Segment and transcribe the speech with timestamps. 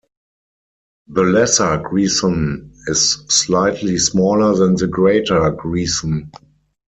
[1.09, 6.31] The lesser grison is slightly smaller than the greater grison.